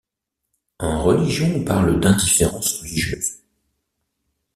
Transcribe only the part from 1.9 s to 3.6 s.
d'indifférence religieuse.